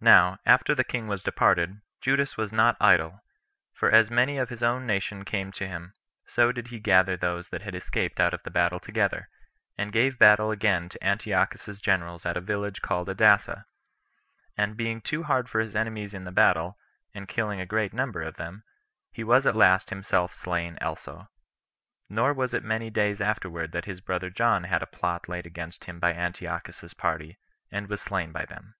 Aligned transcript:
Now, 0.00 0.38
after 0.46 0.76
the 0.76 0.84
king 0.84 1.08
was 1.08 1.24
departed, 1.24 1.80
Judas 2.00 2.36
was 2.36 2.52
not 2.52 2.76
idle; 2.80 3.24
for 3.72 3.90
as 3.90 4.12
many 4.12 4.38
of 4.38 4.48
his 4.48 4.62
own 4.62 4.86
nation 4.86 5.24
came 5.24 5.50
to 5.50 5.66
him, 5.66 5.92
so 6.24 6.52
did 6.52 6.68
he 6.68 6.78
gather 6.78 7.16
those 7.16 7.48
that 7.48 7.62
had 7.62 7.74
escaped 7.74 8.20
out 8.20 8.32
of 8.32 8.44
the 8.44 8.50
battle 8.52 8.78
together, 8.78 9.28
and 9.76 9.92
gave 9.92 10.20
battle 10.20 10.52
again 10.52 10.88
to 10.90 11.02
Antiochus's 11.04 11.80
generals 11.80 12.24
at 12.24 12.36
a 12.36 12.40
village 12.40 12.80
called 12.80 13.08
Adasa; 13.08 13.64
and 14.56 14.76
being 14.76 15.00
too 15.00 15.24
hard 15.24 15.48
for 15.50 15.58
his 15.58 15.74
enemies 15.74 16.14
in 16.14 16.22
the 16.22 16.30
battle, 16.30 16.78
and 17.12 17.26
killing 17.26 17.60
a 17.60 17.66
great 17.66 17.92
number 17.92 18.22
of 18.22 18.36
them, 18.36 18.62
he 19.10 19.24
was 19.24 19.48
at 19.48 19.56
last 19.56 19.90
himself 19.90 20.32
slain 20.32 20.78
also. 20.80 21.26
Nor 22.08 22.32
was 22.34 22.54
it 22.54 22.62
many 22.62 22.88
days 22.88 23.20
afterward 23.20 23.72
that 23.72 23.86
his 23.86 24.00
brother 24.00 24.30
John 24.30 24.62
had 24.62 24.84
a 24.84 24.86
plot 24.86 25.28
laid 25.28 25.44
against 25.44 25.86
him 25.86 25.98
by 25.98 26.12
Antiochus's 26.14 26.94
party, 26.94 27.40
and 27.72 27.88
was 27.88 28.00
slain 28.00 28.30
by 28.30 28.44
them. 28.44 28.76